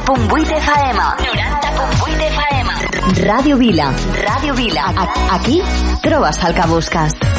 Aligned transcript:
90.8 0.00 0.52
FM. 0.56 0.98
90.8 1.20 2.20
FM. 2.32 2.68
Ràdio 3.26 3.56
Vila. 3.58 3.90
Ràdio 4.24 4.54
Vila. 4.56 4.88
Aquí 5.36 5.60
trobes 6.00 6.40
el 6.44 6.54
que 6.54 6.66
busques. 6.72 7.29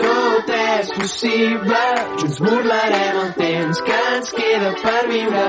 Tot 0.00 0.52
és 0.56 0.92
possible 0.98 1.82
junts 2.20 2.40
burlarem 2.46 3.20
el 3.24 3.32
temps 3.38 3.82
que 3.88 3.98
ens 4.14 4.32
queda 4.38 4.72
per 4.82 5.02
viure 5.12 5.46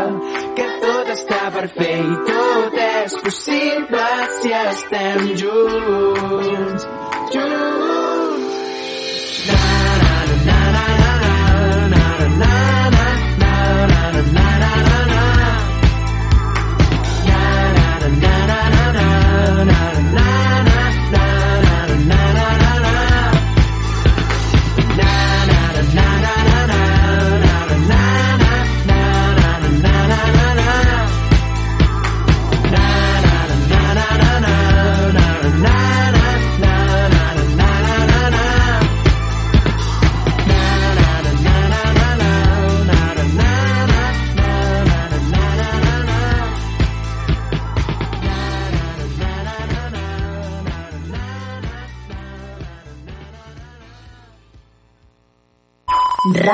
que 0.59 0.67
tot 0.85 1.13
està 1.15 1.41
per 1.57 1.67
fer 1.77 1.97
i 2.05 2.17
tot 2.31 2.79
és 2.87 3.19
possible 3.27 4.07
si 4.39 4.55
estem 4.63 5.31
junts 5.43 6.89
junts 7.35 7.81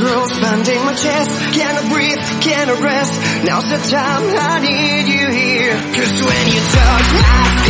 girls 0.00 0.32
pounding 0.40 0.80
my 0.84 0.94
chest. 0.94 1.30
Can 1.54 1.76
I 1.76 1.82
breathe? 1.92 2.22
Can 2.42 2.68
I 2.68 2.80
rest? 2.80 3.12
Now's 3.44 3.68
the 3.68 3.78
time 3.90 4.22
I 4.32 4.58
need 4.60 5.06
you 5.12 5.26
here. 5.28 5.76
Cause 5.76 6.22
when 6.24 6.46
you 6.48 6.60
touch, 6.60 7.08
I 7.12 7.69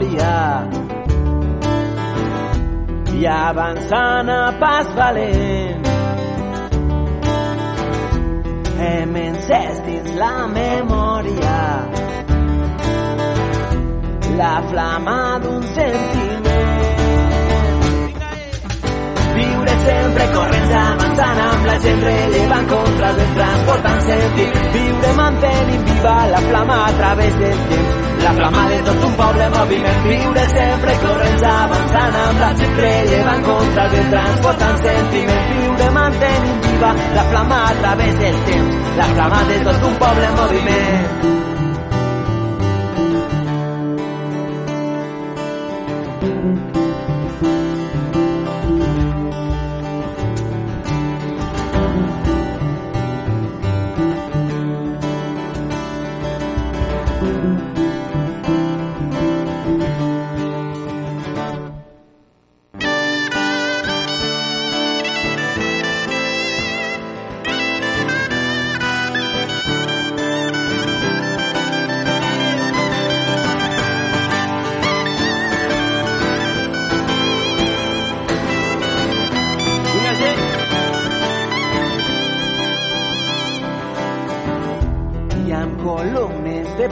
història. 0.00 0.68
I 3.12 3.26
avançant 3.26 4.28
a 4.28 4.52
pas 4.58 4.86
valent 4.96 5.88
hem 8.80 9.16
encès 9.16 9.80
dins 9.84 10.14
la 10.16 10.46
memòria 10.46 11.58
la 14.38 14.62
flama 14.70 15.38
d'un 15.42 15.62
sentiment. 15.74 16.46
Viure 19.34 19.74
sempre 19.84 20.28
corrents 20.34 20.72
avançant 20.82 21.40
amb 21.48 21.66
la 21.66 21.74
gent 21.84 22.00
rellevant 22.06 22.70
contra 22.72 23.10
el 23.10 23.26
transportant 23.34 24.00
sentit. 24.08 24.62
Viure 24.76 25.12
mantenint 25.18 25.84
viva 25.90 26.16
la 26.30 26.40
flama 26.48 26.86
a 26.86 26.92
través 27.02 27.38
del 27.42 27.60
temps. 27.74 28.09
La 28.22 28.32
flama 28.36 28.68
de 28.68 28.78
tot 28.86 29.04
un 29.04 29.14
poble 29.16 29.44
en 29.44 29.52
moviment, 29.58 30.02
viure 30.06 30.46
sempre 30.54 30.96
corrents 31.04 31.44
avançant 31.50 32.18
amb 32.22 32.42
la 32.44 32.50
rellevant 32.80 33.44
contra 33.50 33.86
el 33.90 34.10
transportant 34.14 34.82
sentiment 34.86 35.52
viure 35.52 35.90
mantenint 35.98 36.66
viva 36.66 36.94
la 37.18 37.28
flama 37.30 37.62
a 37.68 37.76
través 37.82 38.18
del 38.24 38.42
temps, 38.50 38.82
la 38.96 39.12
flama 39.14 39.44
de 39.52 39.62
tot 39.70 39.88
un 39.92 40.02
poble 40.04 40.26
en 40.32 40.36
moviment. 40.42 41.49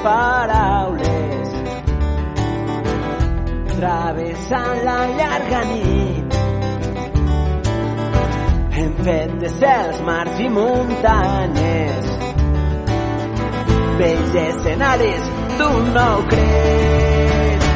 paraules 0.04 1.50
travessant 3.74 4.84
la 4.88 4.98
llarga 5.18 5.64
nit 5.72 6.38
hem 8.78 8.94
fet 9.04 9.38
de 9.42 9.50
cels, 9.60 10.00
mars 10.10 10.40
i 10.46 10.48
muntanyes 10.58 12.08
vells 13.98 14.34
escenaris 14.46 15.24
d'un 15.58 15.88
nou 15.96 16.22
cret. 16.32 17.66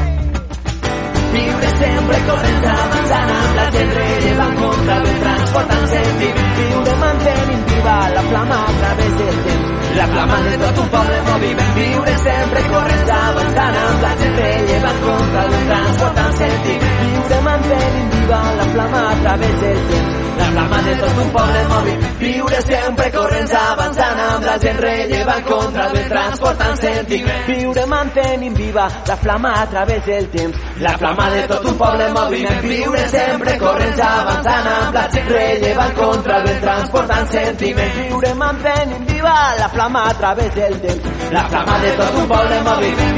Viure 1.32 1.70
sempre 1.80 2.20
corrents 2.28 2.68
avançant 2.74 3.35
amb 3.40 3.58
la 3.58 3.66
gent 3.76 3.92
rellevant 3.98 4.56
contra 4.62 5.02
el 5.02 5.12
transportant 5.26 5.87
sentiment. 5.96 6.56
Viure 6.62 6.96
mantenint 7.04 7.68
viva 7.74 8.00
la 8.16 8.26
flama 8.30 8.64
a 8.70 8.74
través 8.80 9.14
del 9.22 9.46
temps. 9.50 9.71
La 9.96 10.07
flama 10.07 10.38
de 10.48 10.57
tot 10.57 10.78
un 10.83 10.88
poble 10.88 11.18
moviment. 11.26 11.74
Viure 11.76 12.16
sempre 12.22 12.62
corrents 12.70 13.12
avançant 13.18 13.78
amb 13.83 14.07
la 14.07 14.14
gent 14.22 14.40
rellevant 14.40 15.05
contra 15.05 15.44
el 15.44 15.55
transportant 15.68 16.35
sentiment. 16.40 16.98
Viure 17.05 17.44
mantenint 17.50 18.11
viva 18.16 18.42
la 18.62 18.68
flama 18.74 19.07
a 19.12 19.14
través 19.22 19.62
del 19.66 19.87
temps. 19.92 20.21
La 20.52 20.60
flama 20.68 20.82
de 20.82 20.94
tot 21.00 21.18
un 21.22 21.30
poble 21.32 21.60
mòbil. 21.70 22.00
Viure 22.18 22.58
sempre 22.66 23.06
corrents 23.14 23.52
avançant 23.56 24.18
amb 24.20 24.44
la 24.44 24.56
gent 24.60 24.80
rellevant 24.84 25.46
contra 25.46 25.86
el 25.86 26.08
transportant 26.10 26.76
sentiment. 26.82 27.46
Viure 27.46 27.84
mantenint 27.92 28.58
viva 28.58 28.84
la 29.08 29.16
flama 29.22 29.52
a 29.62 29.66
través 29.70 30.04
del 30.04 30.28
temps. 30.34 30.58
La 30.84 30.92
flama 30.98 31.30
de 31.30 31.46
tot 31.48 31.64
un 31.72 31.78
poble 31.80 32.08
en. 32.08 32.60
Viure 32.66 33.06
sempre 33.14 33.56
corrents 33.64 34.02
avançant 34.08 34.68
amb 34.74 34.98
la 34.98 35.06
gent 35.14 35.32
rellevant 35.32 35.94
contra 36.02 36.42
el 36.42 36.60
transportant 36.66 37.32
sentiment. 37.32 37.96
Viure 38.02 38.34
mantenint 38.44 39.06
viva 39.08 39.36
la 39.58 39.68
flama 39.68 40.04
a 40.10 40.14
través 40.20 40.54
del 40.54 40.80
temps. 40.84 41.30
La 41.32 41.48
flama 41.48 41.78
de 41.86 41.96
tot 42.02 42.20
un 42.24 42.28
poble 42.34 42.60
en. 42.60 42.72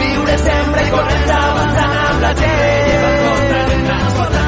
Viure 0.05 0.39
sempre 0.47 0.91
corrents 0.95 1.35
avançant 1.41 1.99
amb 2.05 2.29
la 2.29 2.35
gent 2.43 2.61
rellevant 2.63 3.25
contra 3.27 3.65
el 3.65 3.89
transportant 3.91 4.45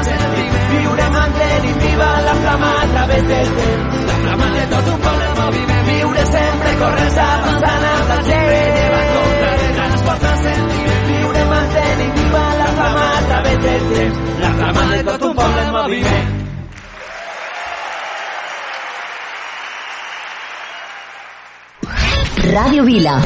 sentiment. 0.67 0.81
Viure 0.81 1.09
mantenint 1.09 1.79
viva 1.81 2.21
la 2.21 2.35
flama 2.35 2.71
a 2.81 2.87
través 2.87 3.27
del 3.27 3.47
temps. 3.55 4.05
La 4.07 4.13
flama 4.13 4.45
de 4.51 4.65
tot 4.67 4.87
un 4.87 4.99
poble 4.99 5.25
en 5.25 5.33
moviment. 5.41 5.85
Viure 5.87 6.25
sempre 6.25 6.75
corrents 6.79 7.17
avançant 7.17 7.85
amb 7.91 8.09
la 8.09 8.21
gent 8.27 8.47
rellevant 8.47 9.09
contra 9.15 9.53
el 9.53 9.75
transportant 9.77 10.43
sentiment. 10.43 11.05
Viure 11.11 11.45
mantenint 11.51 12.13
viva 12.19 12.43
la 12.61 12.67
flama 12.79 13.05
a 13.17 13.21
través 13.27 13.59
del 13.67 13.87
temps. 13.93 14.17
La 14.39 14.51
flama 14.57 14.89
de 14.95 15.03
tot 15.03 15.21
un 15.21 15.35
poble 15.35 15.61
en 15.61 15.71
moviment. 15.77 16.35
Ràdio 22.47 22.83
Vila. 22.85 23.19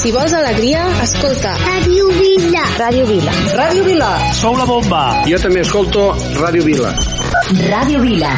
Si 0.00 0.10
vols 0.12 0.32
alegria, 0.32 0.82
escolta. 1.04 1.50
Ràdio 1.60 2.06
Vila. 2.16 2.62
Ràdio 2.80 3.04
Vila. 3.10 3.32
Ràdio 3.58 3.82
Vila. 3.84 4.08
Sou 4.38 4.56
la 4.56 4.64
bomba. 4.64 5.00
Jo 5.28 5.40
també 5.42 5.60
escolto 5.66 6.06
Ràdio 6.40 6.64
Vila. 6.64 6.94
Ràdio 7.68 8.00
Vila. 8.00 8.30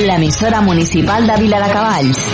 L'emissora 0.00 0.62
municipal 0.64 1.28
de 1.28 1.36
Vila 1.42 1.60
de 1.66 1.68
Cavalls. 1.74 2.24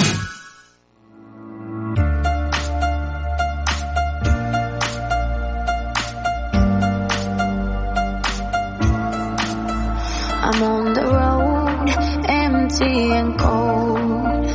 I'm 10.48 10.62
on 10.62 10.94
the 10.94 11.04
road, 11.18 11.88
empty 12.28 12.94
and 13.18 13.38
cold. 13.38 14.46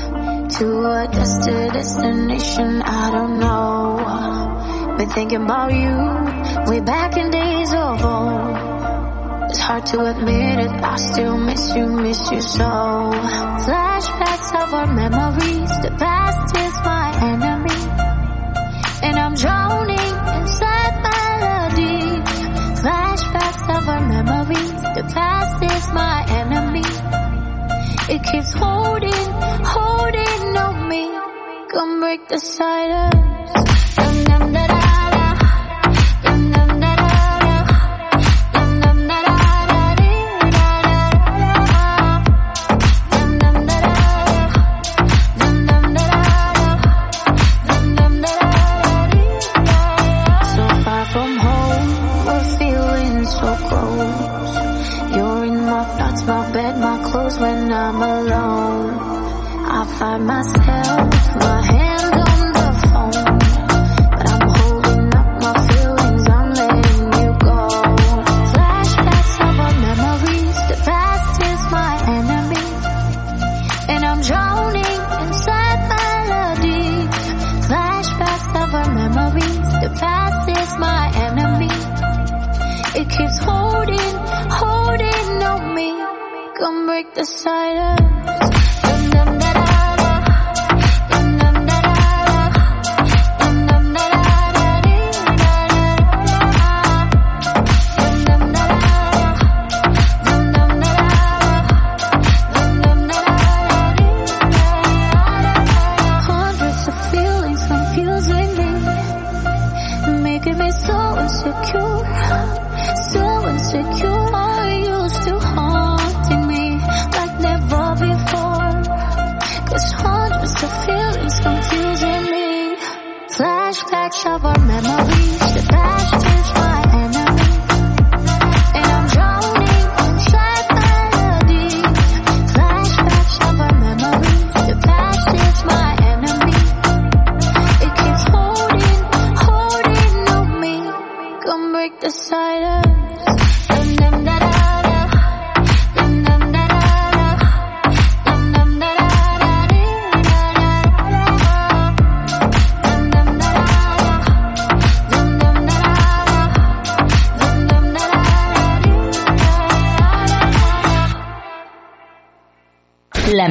To 0.57 0.67
a 0.85 1.07
destination 1.11 2.81
I 2.83 3.11
don't 3.11 3.39
know. 3.39 3.70
Been 5.01 5.09
thinking 5.09 5.41
about 5.41 5.73
you 5.73 5.97
way 6.69 6.79
back 6.79 7.17
in 7.17 7.31
days 7.31 7.73
of 7.73 8.05
old. 8.05 9.49
It's 9.49 9.57
hard 9.57 9.83
to 9.87 10.05
admit 10.05 10.59
it, 10.59 10.69
I 10.69 10.95
still 10.97 11.39
miss 11.39 11.75
you, 11.75 11.87
miss 11.87 12.31
you 12.31 12.39
so. 12.39 12.69
Flashbacks 13.65 14.49
of 14.61 14.71
our 14.75 14.85
memories, 14.93 15.71
the 15.81 15.95
past 15.97 16.55
is 16.55 16.75
my 16.85 17.07
enemy. 17.33 17.79
And 19.01 19.17
I'm 19.17 19.33
drowning 19.33 20.13
inside 20.37 20.95
melody. 21.09 22.21
Flashbacks 22.83 23.77
of 23.77 23.89
our 23.89 24.07
memories, 24.07 24.71
the 24.97 25.05
past 25.15 25.63
is 25.63 25.93
my 25.95 26.25
enemy. 26.29 26.85
It 28.13 28.21
keeps 28.21 28.53
holding, 28.53 29.25
holding 29.65 30.57
on 30.57 30.89
me. 30.89 31.05
Come 31.71 32.01
break 32.01 32.27
the 32.27 32.37
silence. 32.37 33.31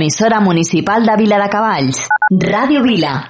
L'emissora 0.01 0.41
municipal 0.41 1.05
de 1.05 1.15
Vila 1.21 1.37
de 1.43 1.49
Cavalls. 1.53 1.99
Ràdio 2.33 2.81
Vila. 2.81 3.30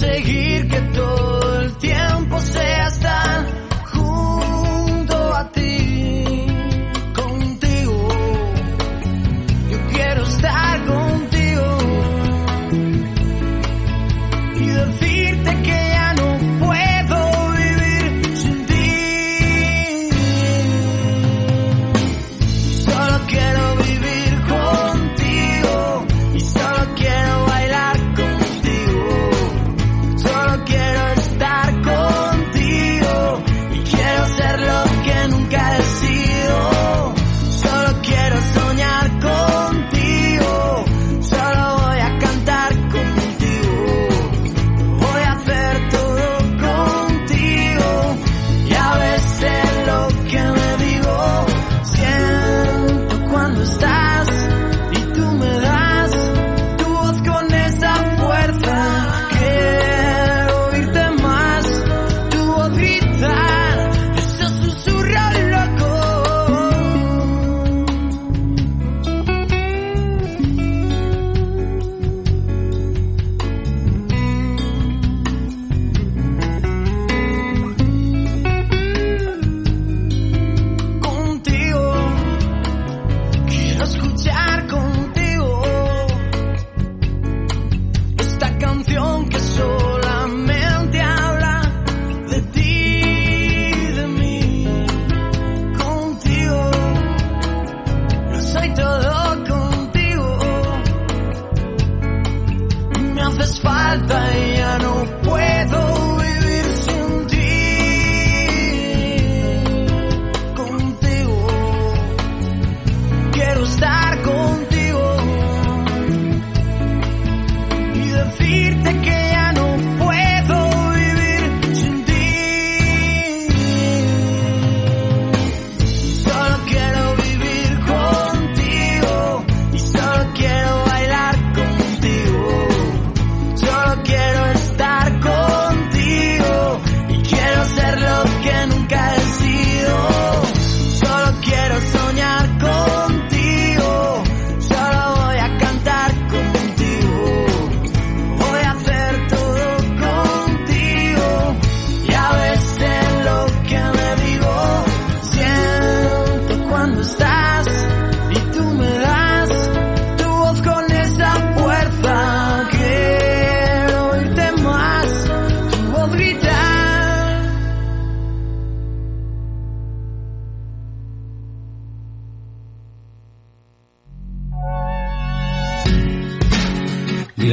conseguir 0.00 0.66
que 0.66 0.80
todo 0.94 1.60
el 1.60 1.76
tiempo 1.76 2.40
se 2.40 2.69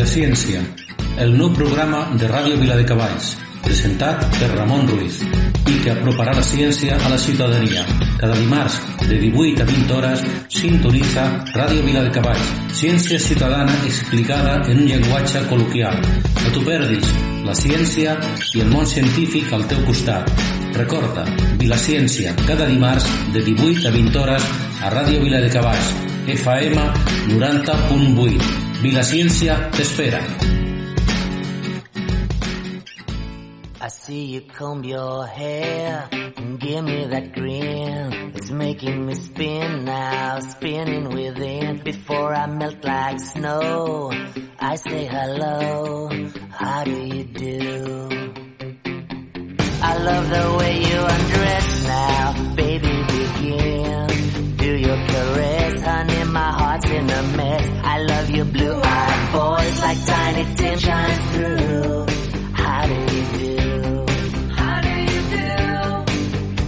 Ciència, 0.07 0.61
el 1.19 1.33
nou 1.35 1.49
programa 1.51 2.05
de 2.15 2.27
Ràdio 2.29 2.55
Viladecavalls, 2.61 3.33
presentat 3.65 4.21
per 4.37 4.47
Ramon 4.53 4.87
Ruiz 4.87 5.17
i 5.67 5.75
que 5.83 5.91
aproparà 5.91 6.31
la 6.37 6.43
ciència 6.45 6.95
a 6.95 7.09
la 7.11 7.17
ciutadania. 7.19 7.83
Cada 8.21 8.37
dimarts, 8.39 8.77
de 9.09 9.17
18 9.19 9.63
a 9.63 9.67
20 9.67 9.95
hores, 9.97 10.23
sintonitza 10.53 11.25
Ràdio 11.55 11.83
Viladecavalls, 11.85 12.53
ciència 12.79 13.19
ciutadana 13.19 13.75
explicada 13.89 14.61
en 14.71 14.83
un 14.83 14.91
llenguatge 14.91 15.43
col·loquial. 15.51 15.99
No 16.43 16.53
t'ho 16.55 16.63
perdis, 16.67 17.11
la 17.47 17.55
ciència 17.55 18.15
i 18.53 18.63
el 18.63 18.71
món 18.71 18.87
científic 18.87 19.51
al 19.53 19.67
teu 19.71 19.83
costat. 19.89 20.31
Recorda, 20.77 21.25
Vila 21.59 21.79
Ciència, 21.81 22.35
cada 22.45 22.69
dimarts 22.69 23.09
de 23.33 23.43
18 23.43 23.89
a 23.89 23.95
20 23.97 24.23
hores 24.23 24.47
a 24.83 24.93
Ràdio 24.93 25.25
Viladecavalls, 25.25 25.91
FM 26.37 26.87
90.8. 27.35 28.66
Ni 28.81 28.91
la 28.91 29.03
ciencia 29.03 29.71
te 29.71 29.81
espera. 29.81 30.19
I 33.81 33.89
see 33.89 34.25
you 34.25 34.41
comb 34.41 34.83
your 34.83 35.25
hair 35.25 36.07
and 36.11 36.59
give 36.59 36.83
me 36.83 37.05
that 37.07 37.33
grin. 37.33 38.33
It's 38.35 38.51
making 38.51 39.05
me 39.05 39.15
spin 39.15 39.85
now, 39.85 40.39
spinning 40.41 41.09
within. 41.09 41.81
Before 41.83 42.35
I 42.35 42.45
melt 42.45 42.83
like 42.83 43.19
snow, 43.19 44.11
I 44.59 44.75
say 44.75 45.05
hello. 45.05 46.09
How 46.51 46.83
do 46.83 46.91
you 46.91 47.23
do? 47.23 48.09
I 49.81 49.97
love 49.97 50.29
the 50.29 50.55
way 50.59 50.77
you 50.81 50.99
undress 51.15 51.83
now, 51.83 52.55
baby. 52.55 53.03
Begin. 53.07 54.46
Your 54.75 54.97
caress, 54.97 55.81
honey. 55.81 56.23
My 56.25 56.51
heart's 56.51 56.89
in 56.89 57.09
a 57.09 57.23
mess. 57.37 57.65
I 57.83 57.99
love 58.01 58.29
your 58.29 58.45
blue-eyed 58.45 59.29
voice 59.31 59.81
like 59.81 60.05
tiny 60.05 60.43
Tim 60.55 60.77
shines 60.77 61.31
through. 61.31 62.05
How 62.51 62.85
do 62.85 62.93
you 62.93 63.23
do? 63.39 64.05
How 64.59 64.81
do 64.81 64.89
you 64.89 65.21
do? 65.31 65.47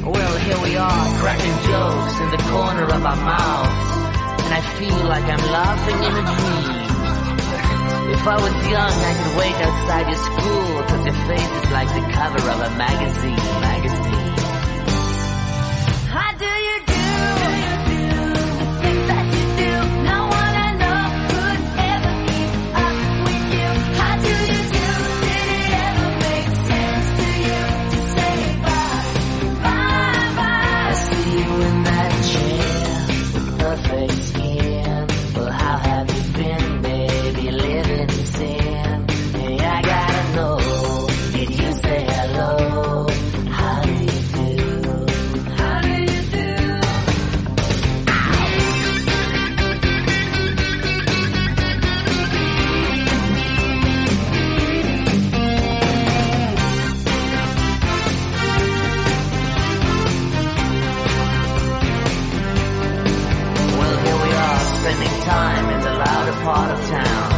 Well, 0.10 0.38
here 0.38 0.60
we 0.64 0.78
are, 0.78 1.06
cracking 1.20 1.58
jokes 1.68 2.20
in 2.24 2.30
the 2.32 2.42
corner 2.50 2.86
of 2.86 3.06
our 3.06 3.16
mouths. 3.18 4.44
And 4.46 4.54
I 4.54 4.62
feel 4.80 5.04
like 5.06 5.26
I'm 5.26 5.46
laughing 5.52 6.00
in 6.08 6.14
a 6.16 6.24
dream. 6.24 6.80
If 8.16 8.24
I 8.26 8.36
was 8.40 8.56
young, 8.72 8.96
I 9.10 9.14
could 9.20 9.36
wait 9.38 9.56
outside 9.60 10.08
your 10.08 10.22
school, 10.30 10.84
cause 10.88 11.04
your 11.06 11.20
face 11.28 11.52
is 11.64 11.72
like 11.72 11.90
the 11.94 12.02
cover 12.16 12.50
of 12.50 12.60
a 12.62 12.70
magazine, 12.78 13.44
magazine. 13.60 14.36
How 16.08 16.32
do 16.38 16.46
you 16.46 16.80
do? 16.86 16.89
Part 66.44 66.72
of 66.72 66.80
town. 66.88 67.32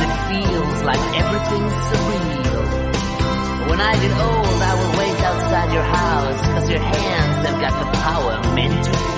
And 0.00 0.10
it 0.10 0.22
feels 0.30 0.82
like 0.82 1.02
everything's 1.22 1.76
surreal. 1.88 2.64
When 3.70 3.80
I 3.80 3.92
get 3.94 4.12
old, 4.12 4.58
I 4.70 4.74
will 4.78 4.98
wait 4.98 5.18
outside 5.28 5.72
your 5.72 5.82
house, 5.82 6.40
cause 6.52 6.70
your 6.70 6.80
hands 6.80 7.46
have 7.46 7.60
got 7.60 7.74
the 7.80 7.98
power 7.98 8.54
meant 8.54 8.84
to 8.84 9.17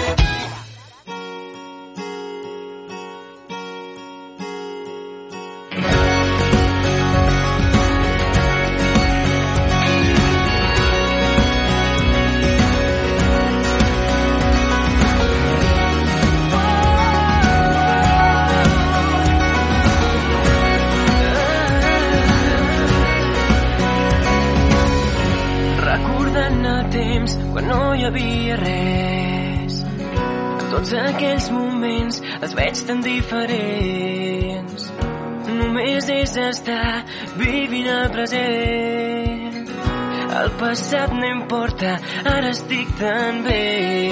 Passat 40.91 41.11
no 41.13 41.25
importa, 41.25 41.99
ara 42.25 42.49
estic 42.51 42.87
tan 42.99 43.43
bé. 43.45 44.11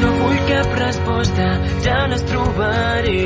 No 0.00 0.08
vull 0.18 0.40
cap 0.48 0.72
resposta, 0.78 1.46
ja 1.84 1.98
les 2.10 2.24
trobaré. 2.30 3.20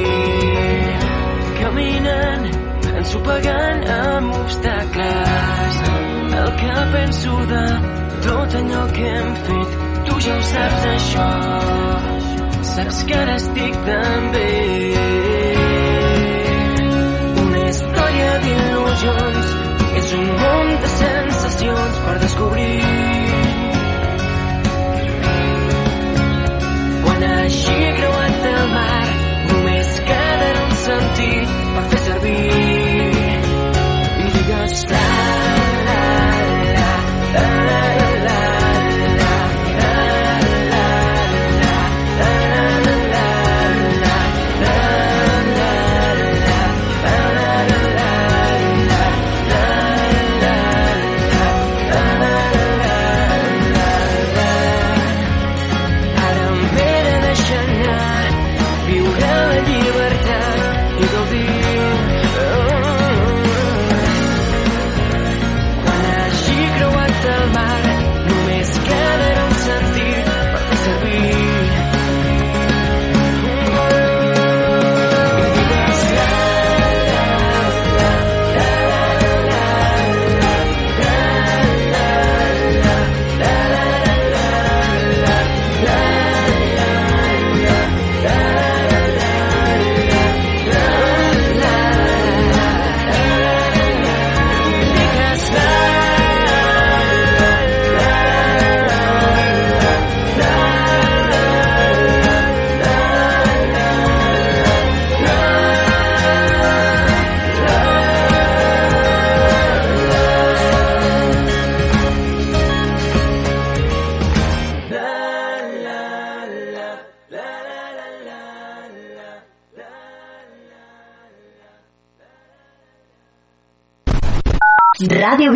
Caminant, 1.60 2.44
ensopegant 3.00 3.88
amb 3.94 4.34
obstacles. 4.42 5.80
El 6.42 6.52
que 6.60 6.76
penso 6.96 7.38
de 7.52 7.64
tot 8.28 8.58
allò 8.60 8.84
que 8.98 9.08
hem 9.14 9.32
fet, 9.48 9.80
tu 10.04 10.20
ja 10.26 10.36
ho 10.36 10.44
saps 10.52 10.86
això. 10.92 11.30
Saps 12.74 13.02
que 13.08 13.16
ara 13.22 13.36
estic 13.40 13.80
tan 13.88 14.30
bé. 14.36 14.52
Una 17.46 17.64
història 17.70 18.30
d'il·lusions 18.44 19.35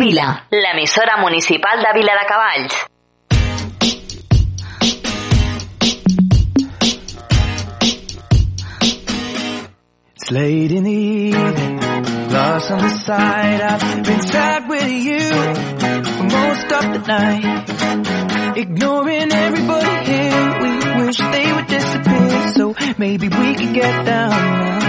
Vila, 0.01 0.47
l'emissora 0.49 1.17
municipal 1.19 1.77
de 1.77 1.91
Vila 1.93 2.13
de 2.13 2.25
Cavalls. 2.25 2.73
It's 10.15 10.31
late 10.31 10.71
in 10.71 10.85
the 10.85 10.91
evening, 10.91 11.79
lost 12.31 12.71
on 12.71 12.79
the 12.79 12.89
side. 12.89 13.61
I've 13.61 14.03
been 14.03 14.21
sad 14.23 14.67
with 14.67 14.89
you 14.89 15.19
for 16.15 16.23
most 16.23 16.71
of 16.71 16.93
the 16.93 17.03
night. 17.05 18.57
Ignoring 18.57 19.31
everybody 19.31 20.05
here, 20.11 20.59
we 20.61 21.05
wish 21.05 21.17
they 21.17 21.53
would 21.53 21.67
disappear. 21.67 22.47
So 22.53 22.73
maybe 22.97 23.27
we 23.27 23.53
could 23.53 23.73
get 23.75 24.05
down 24.07 24.31
now. 24.31 24.80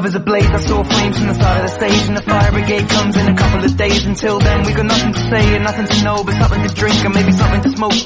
Love 0.00 0.06
is 0.06 0.14
ablaze, 0.14 0.48
I 0.48 0.56
saw 0.60 0.82
flames 0.82 1.18
from 1.18 1.28
the 1.28 1.34
side 1.34 1.56
of 1.60 1.68
the 1.68 1.74
stage 1.76 2.08
And 2.08 2.16
the 2.16 2.22
fire 2.22 2.52
brigade 2.52 2.88
comes 2.88 3.16
in 3.16 3.28
a 3.28 3.36
couple 3.36 3.62
of 3.62 3.76
days. 3.76 4.06
Until 4.06 4.38
then 4.38 4.64
we 4.64 4.72
got 4.72 4.86
nothing 4.86 5.12
to 5.12 5.22
say 5.28 5.44
and 5.56 5.64
nothing 5.64 5.86
to 5.86 6.04
know 6.04 6.24
But 6.24 6.34
something 6.40 6.62
to 6.64 6.72
drink 6.74 7.04
and 7.04 7.14
maybe 7.14 7.32
something 7.32 7.62
to 7.68 7.70
smoke. 7.76 8.00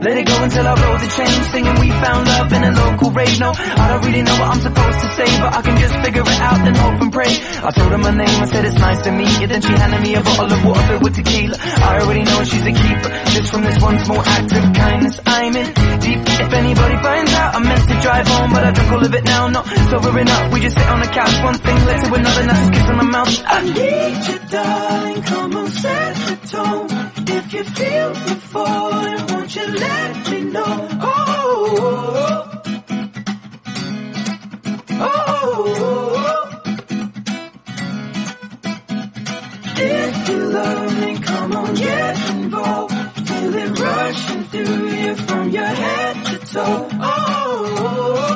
Let 0.00 0.16
it 0.16 0.26
go 0.28 0.36
until 0.44 0.64
our 0.66 0.76
roads 0.76 1.04
are 1.04 1.12
changed 1.12 1.44
Singing 1.52 1.76
we 1.80 1.88
found 1.88 2.24
love 2.28 2.52
in 2.52 2.62
a 2.64 2.72
local 2.72 3.10
rave 3.12 3.40
No, 3.40 3.52
I 3.52 3.84
don't 3.92 4.04
really 4.04 4.22
know 4.22 4.36
what 4.40 4.48
I'm 4.48 4.62
supposed 4.64 5.00
to 5.00 5.08
say 5.12 5.28
But 5.40 5.50
I 5.56 5.60
can 5.60 5.76
just 5.76 5.96
figure 6.00 6.24
it 6.24 6.40
out 6.40 6.60
and 6.64 6.76
hope 6.76 7.00
and 7.04 7.12
pray. 7.12 7.32
I 7.60 7.70
told 7.72 7.92
her 7.92 7.98
my 7.98 8.12
name, 8.16 8.36
I 8.40 8.46
said 8.48 8.64
it's 8.64 8.80
nice 8.80 9.00
to 9.04 9.12
meet 9.12 9.32
you. 9.40 9.46
Then 9.46 9.60
she 9.60 9.72
handed 9.76 10.00
me 10.00 10.14
a 10.16 10.22
bottle 10.22 10.52
of 10.52 10.64
water 10.64 10.84
filled 10.88 11.02
with 11.04 11.16
tequila. 11.16 11.56
I 11.60 12.00
already 12.00 12.24
know 12.24 12.44
she's 12.44 12.64
a 12.64 12.72
keeper 12.72 13.10
Just 13.36 13.52
from 13.52 13.60
this 13.60 13.76
one 13.80 13.98
small 14.00 14.20
act 14.24 14.52
of 14.56 14.64
kindness. 14.72 15.20
I'm 15.26 15.52
in 15.56 15.68
deep 16.00 16.20
If 16.24 16.52
anybody 16.52 16.96
finds 17.04 17.15
drive 18.16 18.28
home 18.28 18.50
But 18.52 18.64
I 18.64 18.92
all 18.92 19.04
of 19.04 19.14
it 19.14 19.24
now, 19.24 19.48
not 19.48 19.66
sobering 19.66 20.28
up. 20.28 20.52
We 20.52 20.60
just 20.60 20.76
sit 20.76 20.88
on 20.88 21.00
the 21.00 21.06
couch, 21.06 21.42
one 21.44 21.54
thing 21.54 21.84
led 21.86 22.04
to 22.04 22.14
another 22.14 22.46
Now 22.46 22.70
kiss 22.70 22.88
on 22.88 22.96
my 22.96 23.02
mouth. 23.04 23.42
I 23.46 23.62
need 23.62 24.26
you 24.28 24.38
darling, 24.50 25.22
come 25.22 25.56
on 25.56 25.68
set 25.68 26.14
the 26.28 26.36
tone. 26.48 26.88
If 27.28 27.52
you 27.52 27.64
feel 27.64 28.12
the 28.14 28.34
falling, 28.52 29.26
won't 29.26 29.56
you 29.56 29.66
let 29.66 30.30
me 30.30 30.40
know? 30.44 30.88
Oh, 31.00 31.12
oh, 31.78 32.62
oh, 34.90 35.12
oh. 35.78 36.62
If 39.78 40.28
you 40.28 40.38
love 40.58 41.00
me, 41.00 41.18
come 41.20 41.52
on, 41.56 41.74
get 41.74 42.30
involved. 42.30 42.94
Feel 43.28 43.54
it 43.54 43.78
rushing 43.78 44.44
through 44.44 44.86
you 44.88 45.14
from 45.16 45.50
your 45.50 45.66
head 45.66 46.24
to 46.26 46.38
toe. 46.52 46.88
Oh, 46.92 47.45
oh, 47.88 48.35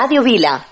Radio 0.00 0.22
Vila. 0.22 0.69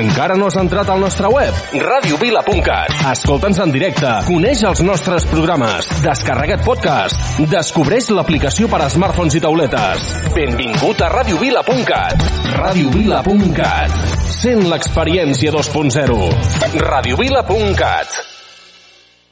Encara 0.00 0.36
no 0.38 0.46
has 0.48 0.56
entrat 0.56 0.88
al 0.88 1.00
nostre 1.02 1.28
web? 1.28 1.56
radiovila.cat 1.76 3.02
Escolta'ns 3.10 3.58
en 3.60 3.72
directe, 3.74 4.12
coneix 4.24 4.62
els 4.64 4.80
nostres 4.86 5.26
programes, 5.28 5.88
descarrega't 6.04 6.64
podcast, 6.64 7.40
descobreix 7.50 8.08
l'aplicació 8.14 8.70
per 8.72 8.80
a 8.86 8.88
smartphones 8.92 9.36
i 9.36 9.42
tauletes. 9.44 10.06
Benvingut 10.36 11.04
a 11.04 11.10
radiovila.cat 11.12 12.24
radiovila.cat 12.56 13.98
Sent 14.40 14.64
l'experiència 14.70 15.52
2.0 15.52 16.80
radiovila.cat 16.86 18.16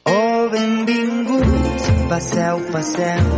Oh, 0.08 0.48
benvinguts, 0.52 1.88
passeu, 2.12 2.60
passeu, 2.72 3.32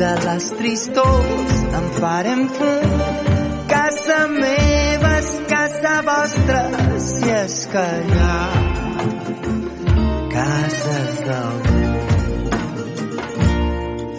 de 0.00 0.10
les 0.24 0.50
tristors 0.56 1.62
en 1.80 1.92
farem 2.00 2.48
fum, 2.56 2.98
casa 3.68 4.24
meva 4.32 4.59
altres 6.50 7.08
si 7.14 7.30
és 7.30 7.56
que 7.72 7.84
hi 8.06 8.18
ha 8.24 8.38
cases 10.34 11.20
d'algú 11.26 11.82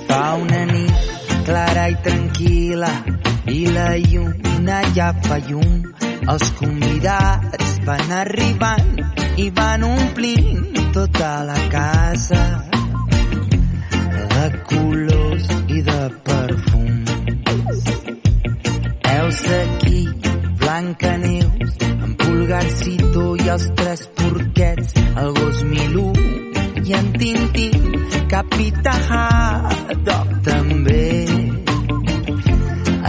fa 0.07 0.23
una 0.43 0.61
nit 0.71 0.97
clara 1.47 1.85
i 1.93 1.97
tranquil·la 2.07 2.93
i 3.57 3.61
la 3.77 3.89
lluna 4.07 4.81
ja 4.97 5.11
fa 5.27 5.39
llum 5.49 5.77
els 6.31 6.51
convidats 6.59 7.71
van 7.87 8.11
arribant 8.23 8.91
i 9.45 9.49
van 9.61 9.83
omplint 9.87 10.83
tota 10.93 11.31
la 11.49 11.59
casa 11.71 12.43
de 14.33 14.45
colors 14.69 15.47
i 15.67 15.81
de 15.87 16.01
perfums. 16.27 17.09
Heus 19.11 19.41
aquí, 19.57 20.01
Blanca 20.59 21.17
Neu, 21.23 21.40
tres 23.75 24.07
porquets, 24.15 24.93
el 25.21 25.33
gos 25.33 25.63
Milú 25.63 26.11
i 26.83 26.93
en 26.93 27.13
Tintín, 27.13 27.93
Capità 28.27 28.93
Haddock 29.09 30.33
també. 30.43 31.25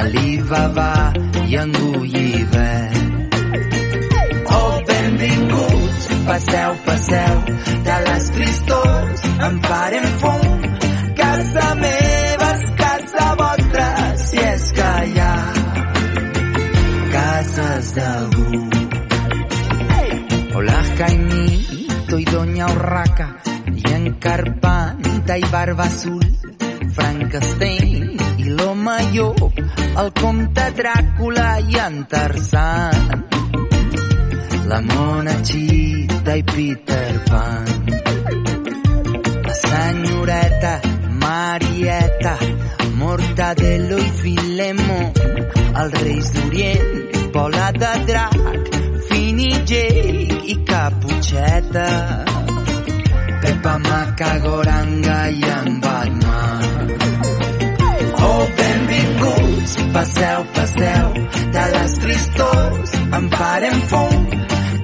Alibaba 0.03 1.12
i 1.49 1.57
en 1.57 1.72
Gulliver. 1.72 2.90
Oh, 4.59 4.80
benvinguts, 4.93 6.09
passeu, 6.30 6.78
passeu, 6.86 7.43
de 7.90 7.99
les 8.09 8.30
tristors 8.38 9.28
en 9.49 9.61
farem 9.66 10.09
fum. 10.22 10.41
Doña 22.32 22.66
Urraca, 22.72 23.26
i 23.76 23.82
en 23.92 24.14
Carpanta 24.18 25.36
i 25.36 25.44
Barba 25.52 25.84
Azul, 25.84 26.24
Frankenstein 26.96 28.16
i 28.38 28.54
l'home 28.56 28.94
llop, 29.12 29.58
el 30.00 30.08
comte 30.16 30.64
Dràcula 30.78 31.50
i 31.60 31.76
en 31.76 31.98
Tarzan, 32.08 33.26
la 34.72 34.80
mona 34.80 35.34
Chita 35.44 36.38
i 36.40 36.46
Peter 36.54 37.20
Pan, 37.28 37.68
la 39.44 39.54
senyoreta 39.60 40.72
Marieta, 41.26 42.36
Mortadelo 42.96 44.00
i 44.00 44.10
Filemo, 44.22 45.00
els 45.84 46.00
reis 46.00 46.32
d'Orient, 46.38 47.20
bola 47.36 47.68
de 47.76 47.92
drac, 48.08 48.72
Fini 49.10 49.52
Jake 49.68 50.40
i 50.48 50.56
Caputxeta, 51.72 52.24
Pepa 53.40 53.78
Macagoranga 53.78 55.30
i 55.30 55.42
en 55.42 55.80
Batman. 55.80 56.90
Oh, 58.24 58.46
benvinguts, 58.56 59.76
passeu, 59.92 60.44
passeu, 60.54 61.06
de 61.56 61.64
les 61.74 61.92
tristors 62.04 62.94
en 63.16 63.30
farem 63.30 63.80
fum. 63.92 64.26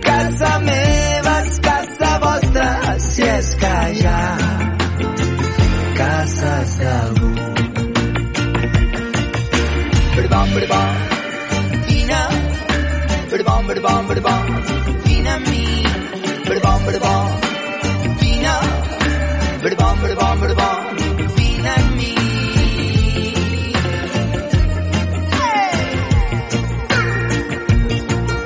Casa 0.09 0.59
meva 0.65 1.35
és 1.45 1.59
casa 1.69 2.13
vostra, 2.25 2.71
si 2.99 3.23
és 3.23 3.55
que 3.61 3.75
hi 3.93 4.07
ha 4.07 4.23
cases 6.01 6.77
d'algú. 6.83 7.33
Berbom, 10.17 10.55
berbom, 10.57 10.95
vine, 11.91 12.23
berbom, 13.31 13.67
berbom, 13.67 14.09
berbom, 14.09 14.48
berbom, 19.63 19.97
berbom, 20.03 20.41
berbom, 20.41 20.81
vine 21.37 21.73
amb 21.79 21.97
mi. 21.97 22.15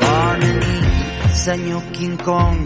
Bona 0.00 0.52
nit, 0.62 1.36
senyor 1.44 1.82
King 1.92 2.16
Kong, 2.24 2.58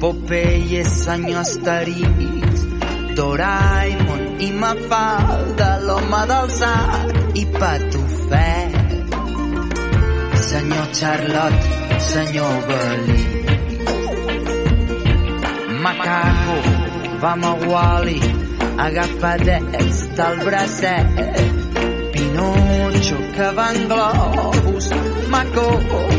Popeye, 0.00 0.84
senyor 0.84 1.40
Asterix, 1.44 2.64
Doraemon 3.16 4.22
i 4.40 4.52
Mafalda, 4.52 5.70
l'home 5.86 6.22
del 6.32 6.48
sac 6.60 7.36
i 7.36 7.44
Patufet. 7.58 8.78
Senyor 10.50 10.86
Charlotte, 10.92 11.66
senyor 11.98 12.56
Belí. 12.68 13.22
Macaco, 15.82 16.89
vam 17.20 17.44
a 17.44 17.54
Wally, 17.54 18.20
agafadets 18.78 19.98
del 20.16 20.36
bracet. 20.44 21.06
Pinocho, 22.12 23.18
que 23.34 23.48
va 23.56 23.66
en 23.74 23.88
globus, 23.88 24.90
Maco, 25.28 25.68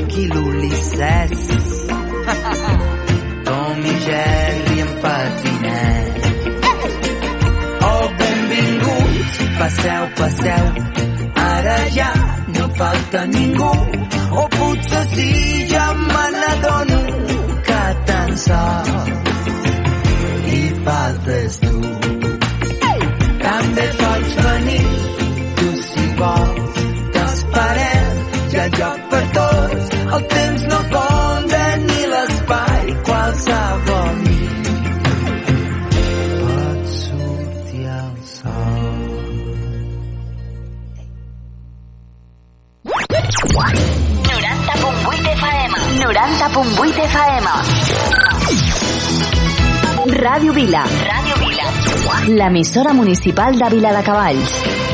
qui 0.08 0.28
l'Ulisses. 0.28 1.42
Tom 3.46 3.86
i 3.86 3.96
Jerry 4.06 4.80
en 4.86 4.92
patinet. 5.02 6.14
Oh, 7.90 8.06
benvinguts, 8.20 9.36
passeu, 9.60 10.04
passeu, 10.20 10.66
ara 11.36 11.80
ja 11.98 12.12
no 12.56 12.70
falta 12.78 13.26
ningú. 13.26 13.74
O 14.32 14.48
potser 14.48 15.06
sí, 15.16 15.66
ja 15.68 15.94
me 15.94 16.26
n'adono 16.38 17.02
que 17.66 17.84
tan 18.06 18.38
sols 18.38 19.21
faltes 21.32 21.60
tu. 21.60 21.80
També 23.42 23.86
pots 24.00 24.34
venir, 24.46 24.88
tu 25.60 25.70
si 25.82 26.06
vols, 26.20 26.80
t'esperem, 27.16 28.20
hi 28.52 28.60
ha 28.60 28.68
lloc 28.78 29.06
per 29.14 29.24
tots, 29.38 29.94
el 30.18 30.26
temps 30.34 30.66
no 30.72 30.80
compta 30.96 31.64
ni 31.86 32.02
l'espai, 32.14 32.96
qualsevol 33.08 34.12
nit 34.26 34.72
pot 36.42 36.92
sortir 36.98 37.86
el 38.00 38.16
sol. 38.34 38.90
90.8 44.32 45.32
FM. 45.38 45.74
90.8 46.04 47.08
FM. 47.08 48.21
Ràdio 50.22 50.54
Vila. 50.54 50.84
Ràdio 50.86 51.38
Vila. 51.42 51.72
L'emissora 52.38 52.94
municipal 52.94 53.58
de 53.58 53.74
Vila 53.74 53.98
de 53.98 54.04
Cavalls. 54.06 54.91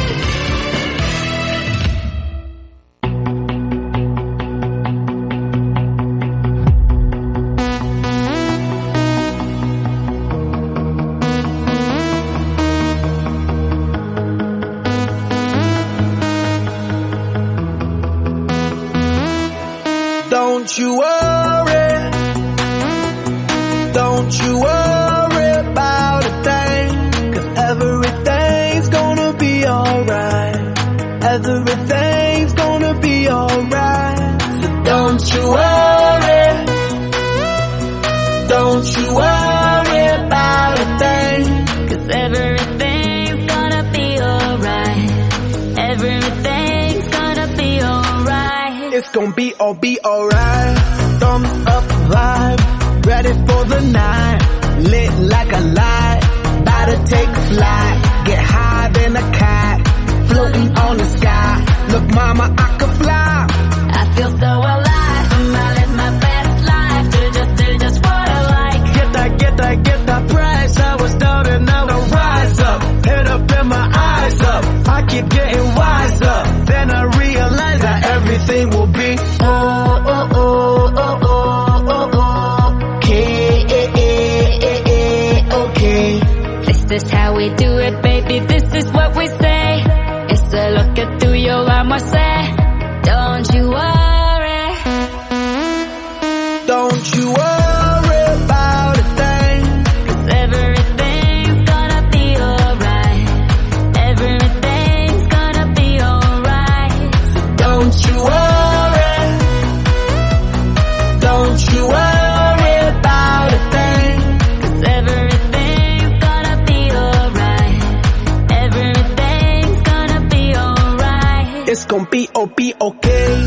Gon' 121.98 122.08
be 122.12 122.30
O-B 122.36 122.74
okay. 122.80 123.45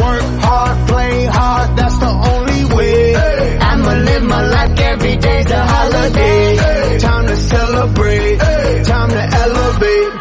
Work 0.00 0.22
hard, 0.40 0.88
play 0.88 1.24
hard, 1.26 1.76
that's 1.76 1.98
the 1.98 2.12
only 2.32 2.74
way. 2.74 3.14
I'ma 3.14 3.92
live 3.92 4.22
my 4.22 4.42
life 4.48 4.78
every 4.80 5.16
day's 5.16 5.50
a 5.50 5.66
holiday. 5.66 6.98
Time 6.98 7.26
to 7.26 7.36
celebrate, 7.36 8.38
time 8.84 9.10
to 9.10 9.22
elevate. 9.42 10.12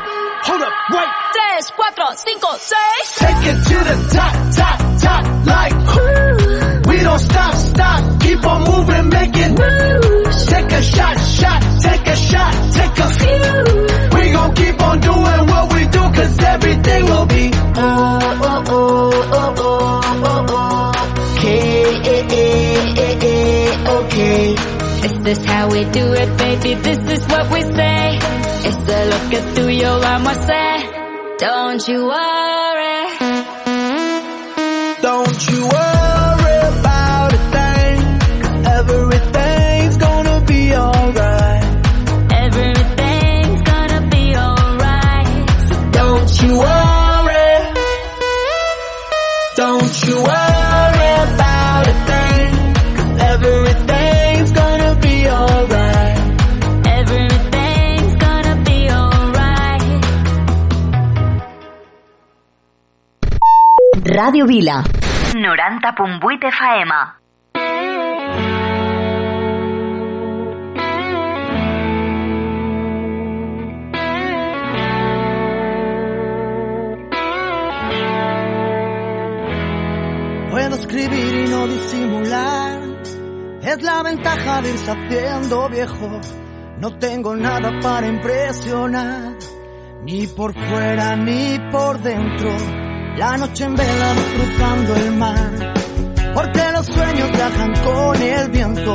Hold 0.48 0.62
up, 0.62 0.74
wait. 0.92 1.10
Tres, 1.36 1.72
cuatro, 1.78 2.08
cinco, 2.16 2.52
seis. 2.58 3.06
Take 3.24 3.44
it 3.52 3.60
to 3.70 3.78
the 3.90 3.98
top, 4.12 4.34
top, 4.60 4.80
top, 5.00 5.24
like 5.46 5.76
whoo. 5.96 6.92
We 6.92 6.98
don't 7.02 7.20
stop, 7.20 7.56
stop, 7.56 8.22
keep 8.22 8.44
on 8.46 8.64
moving, 8.64 9.10
making 9.10 9.56
moves. 9.56 10.46
Take 10.48 10.72
a 10.72 10.82
shot, 10.82 11.18
shot, 11.18 11.62
take 11.82 12.08
a 12.08 12.16
shot, 12.16 12.74
take 12.74 13.00
a 13.00 13.10
few. 13.20 13.79
This 25.30 25.46
how 25.46 25.70
we 25.70 25.84
do 25.84 26.06
it, 26.14 26.38
baby? 26.38 26.74
This 26.74 26.98
is 26.98 27.28
what 27.28 27.52
we 27.52 27.62
say. 27.62 28.18
It's 28.68 28.90
a 28.98 29.00
look 29.10 29.26
que 29.32 29.40
tú 29.54 29.64
your 29.70 29.82
yo 29.82 30.00
vamos 30.00 30.36
a 30.36 30.40
hacer. 30.40 31.38
Don't 31.38 31.88
you 31.88 32.06
worry. 32.08 32.69
Ràdio 64.20 64.46
Vila. 64.48 64.84
90.8 65.34 66.48
FM. 66.50 66.94
Puedo 80.52 80.76
escribir 80.76 81.36
y 81.36 81.50
no 81.50 81.68
disimular. 81.68 82.82
Es 83.62 83.82
la 83.82 84.04
ventaja 84.04 84.62
de 84.62 84.70
irse 84.72 84.92
haciendo 84.92 85.70
viejo. 85.70 86.20
No 86.78 87.00
tengo 87.00 87.38
nada 87.38 87.72
para 87.82 88.08
impresionar. 88.08 89.38
Ni 90.04 90.28
por 90.28 90.54
fuera 90.54 91.16
ni 91.16 91.58
por 91.72 92.00
dentro. 92.00 92.89
La 93.18 93.38
noche 93.38 93.64
en 93.66 93.76
vela 93.76 94.14
cruzando 94.36 94.96
el 94.96 95.12
mar. 95.18 95.74
Porque 96.34 96.62
los 96.74 96.86
sueños 96.86 97.32
viajan 97.32 97.74
con 97.84 98.22
el 98.22 98.50
viento. 98.50 98.94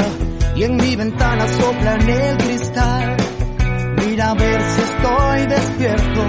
Y 0.57 0.63
en 0.65 0.77
mi 0.77 0.97
ventana 0.97 1.47
sopla 1.49 1.95
el 1.95 2.37
cristal. 2.39 3.17
Mira 3.97 4.31
a 4.31 4.35
ver 4.35 4.61
si 4.63 4.81
estoy 4.83 5.47
despierto. 5.47 6.25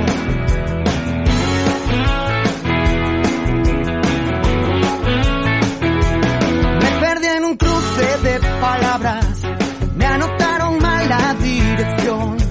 Me 6.82 6.92
perdí 7.00 7.28
en 7.28 7.46
un 7.46 7.58
cruce 7.58 8.18
de 8.24 8.40
palabras, 8.62 9.42
me 9.96 10.06
anotaron 10.06 10.80
mal 10.80 11.10
la 11.10 11.34
dirección. 11.36 12.45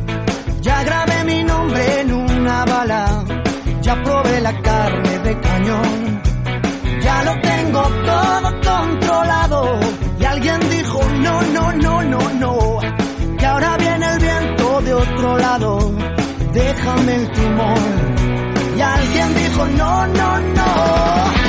Probé 4.02 4.40
la 4.40 4.60
carne 4.62 5.18
de 5.18 5.40
cañón. 5.40 6.22
Ya 7.02 7.22
lo 7.24 7.40
tengo 7.40 7.82
todo 7.82 8.60
controlado. 8.62 9.80
Y 10.18 10.24
alguien 10.24 10.60
dijo, 10.70 11.00
no, 11.18 11.42
no, 11.42 11.72
no, 11.72 12.02
no, 12.02 12.20
no. 12.42 12.78
Que 13.38 13.46
ahora 13.46 13.76
viene 13.76 14.06
el 14.12 14.18
viento 14.18 14.80
de 14.82 14.94
otro 14.94 15.38
lado. 15.38 15.78
Déjame 16.52 17.14
el 17.16 17.30
timón. 17.32 17.84
Y 18.76 18.80
alguien 18.80 19.34
dijo, 19.34 19.66
no, 19.66 20.06
no, 20.06 20.40
no. 20.40 21.43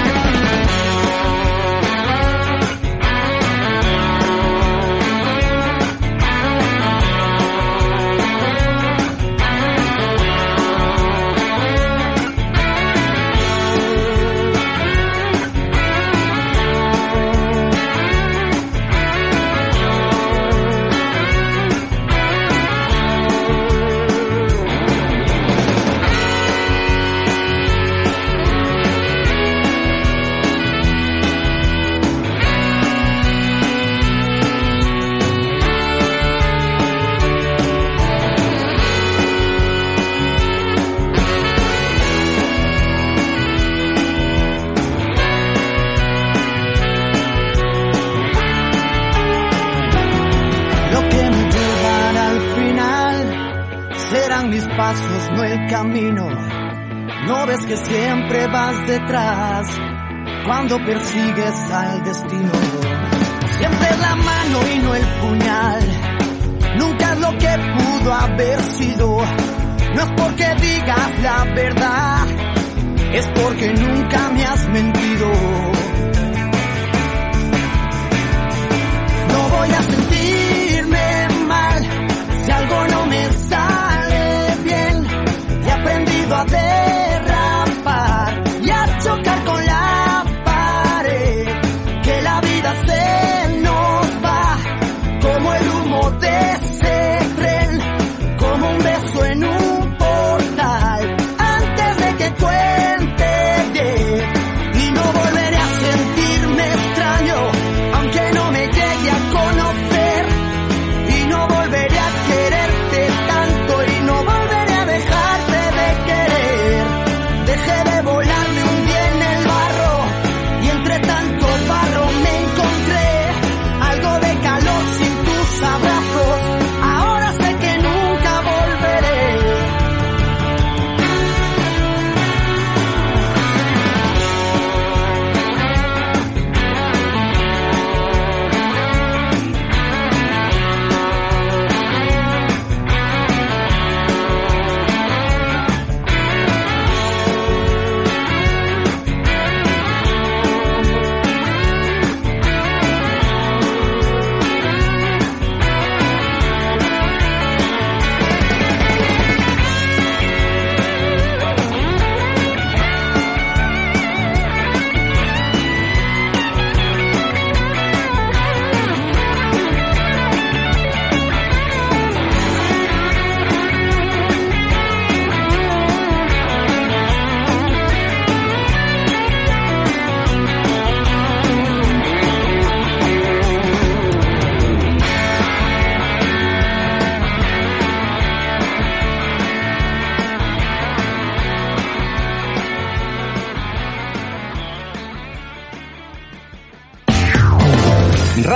Cuando 60.68 60.84
persigues 60.84 61.72
al 61.72 62.04
destino. 62.04 62.65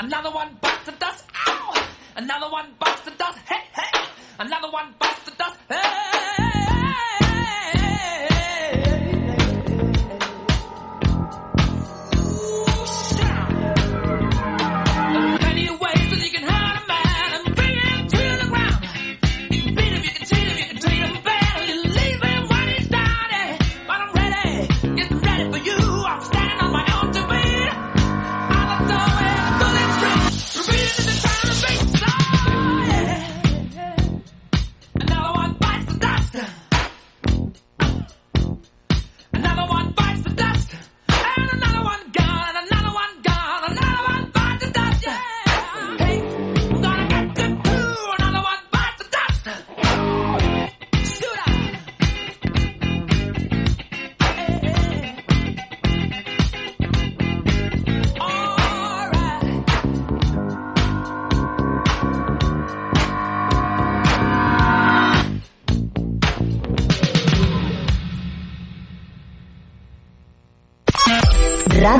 Another 0.00 0.30
one 0.30 0.56
bites 0.62 0.86
the 0.86 0.92
dust. 0.92 1.26
Ow! 1.46 1.88
Another 2.16 2.50
one 2.50 2.72
bites 2.78 3.02
the 3.02 3.10
dust. 3.10 3.38
Hey, 3.46 3.60
hey! 3.74 4.00
Another 4.38 4.70
one 4.70 4.94
bites 4.98 5.22
the 5.26 5.32
dust. 5.32 5.60
Hey! 5.68 6.09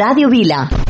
Ràdio 0.00 0.30
Vila. 0.30 0.89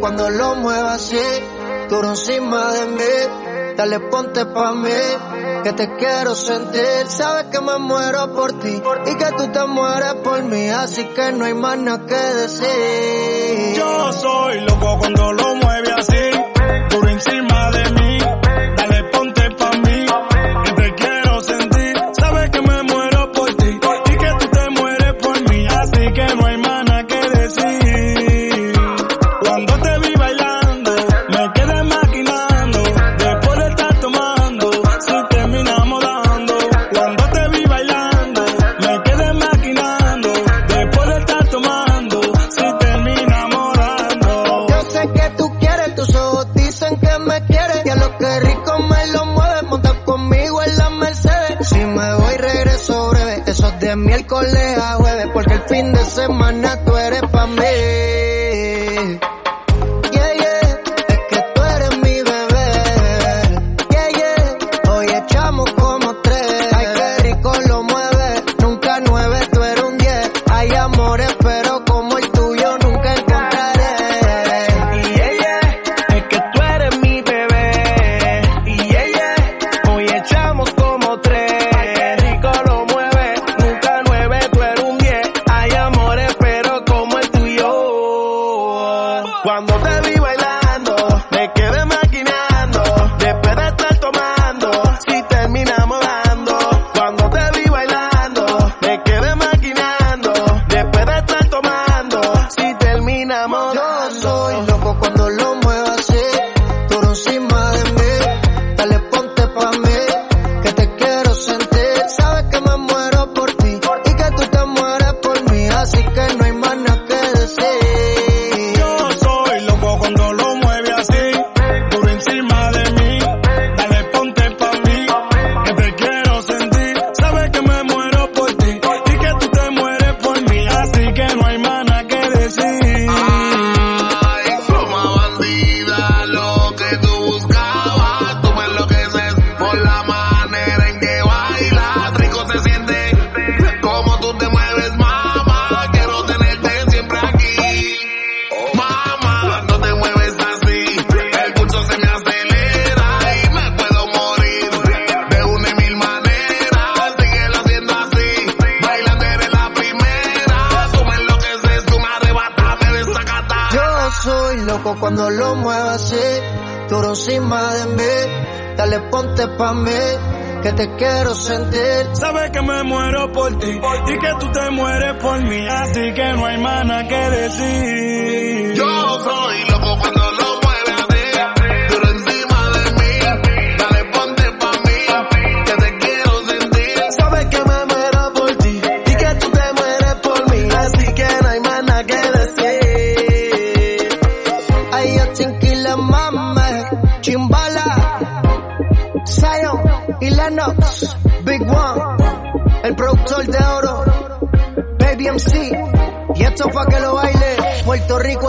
Cuando 0.00 0.30
lo 0.30 0.54
mueva 0.54 0.94
así, 0.94 1.20
duro 1.90 2.08
encima 2.08 2.72
de 2.72 2.86
mí, 2.86 3.74
dale 3.76 4.00
ponte 4.00 4.46
pa' 4.46 4.72
mí, 4.72 4.88
que 5.62 5.72
te 5.74 5.94
quiero 5.96 6.34
sentir. 6.34 7.06
Sabes 7.06 7.44
que 7.52 7.60
me 7.60 7.78
muero 7.78 8.34
por 8.34 8.58
ti 8.60 8.80
y 9.06 9.14
que 9.14 9.32
tú 9.36 9.52
te 9.52 9.66
mueres 9.66 10.14
por 10.24 10.42
mí, 10.44 10.68
así 10.70 11.04
que 11.04 11.32
no 11.32 11.44
hay 11.44 11.54
más 11.54 11.78
nada 11.78 12.06
que 12.06 12.14
decir. 12.14 13.74
Yo 13.76 14.12
soy 14.14 14.60
loco 14.60 14.98
cuando 14.98 15.32
lo 15.32 15.54
mueve 15.56 15.92
así. 15.92 16.39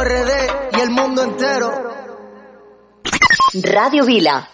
URD 0.01 0.77
y 0.77 0.81
el 0.81 0.89
mundo 0.89 1.23
entero. 1.23 1.93
Radio 3.61 4.03
Vila. 4.03 4.47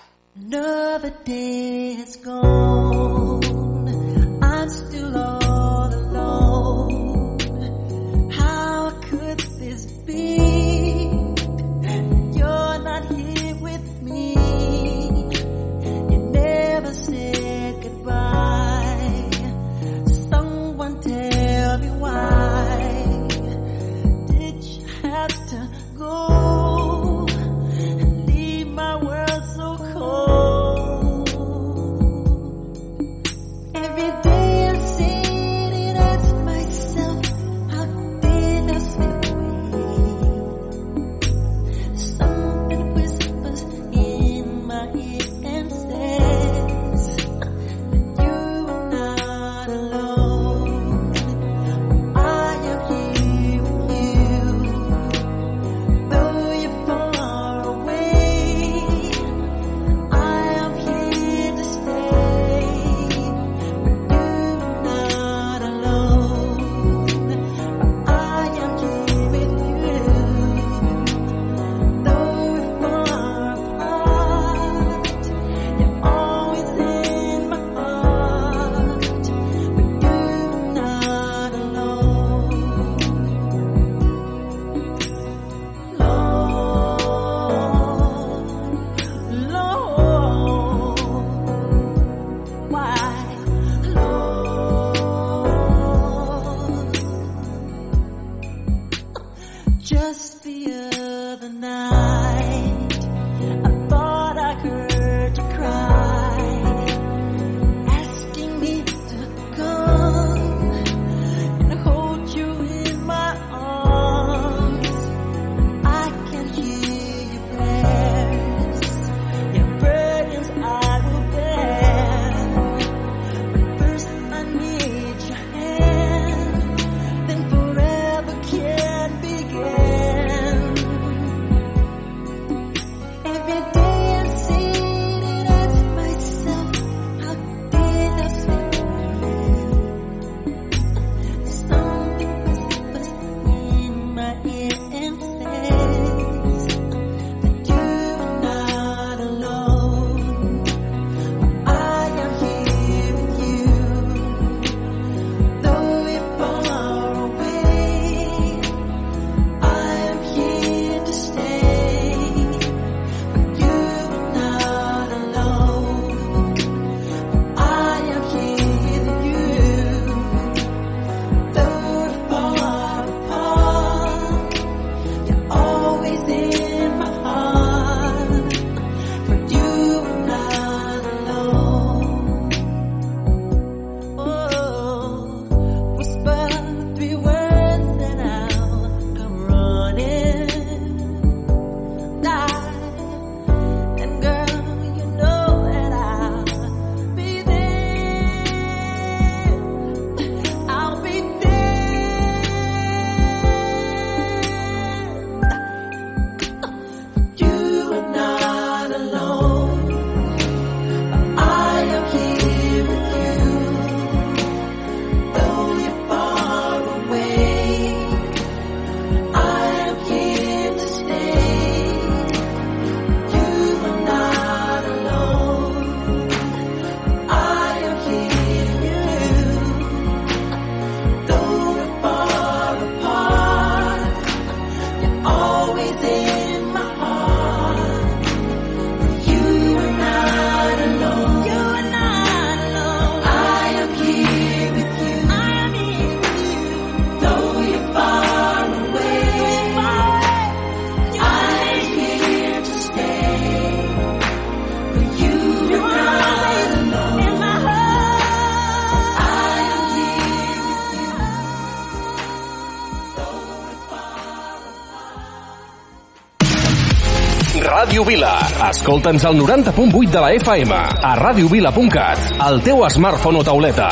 Ràdio 267.98 268.12
Vila. 268.14 268.32
Escolta'ns 268.70 269.24
al 269.26 269.40
90.8 269.40 270.12
de 270.14 270.20
la 270.22 270.28
FM, 270.38 270.76
a 271.02 271.16
radiovila.cat, 271.18 272.28
al 272.46 272.60
teu 272.62 272.84
smartphone 272.94 273.40
o 273.40 273.46
tauleta. 273.48 273.88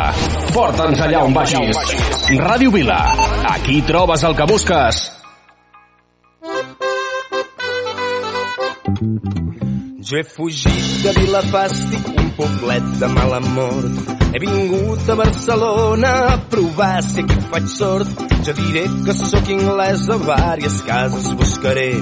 Porta'ns 0.53 0.99
allà 1.01 1.23
on 1.25 1.33
vagis. 1.33 1.79
Ràdio 2.37 2.69
Vila. 2.69 2.99
Aquí 3.49 3.79
trobes 3.81 4.21
el 4.29 4.35
que 4.37 4.45
busques. 4.51 4.99
Jo 10.05 10.21
he 10.21 10.23
fugit 10.35 10.85
de 11.01 11.15
Vilafàstic, 11.17 12.05
un 12.13 12.29
poblet 12.37 12.93
de 13.01 13.09
mala 13.09 13.41
mort. 13.47 14.13
He 14.35 14.43
vingut 14.45 15.09
a 15.09 15.17
Barcelona 15.17 16.13
a 16.35 16.37
provar 16.53 17.01
si 17.01 17.25
aquí 17.25 17.41
faig 17.49 17.73
sort. 17.73 18.25
Jo 18.45 18.53
diré 18.61 18.85
que 19.01 19.17
sóc 19.17 19.49
anglès 19.57 20.05
a 20.13 20.21
vàries 20.29 20.81
cases 20.85 21.33
buscaré 21.41 21.95